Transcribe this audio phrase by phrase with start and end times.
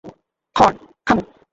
[0.55, 0.75] Thorn,
[1.07, 1.25] থামুন!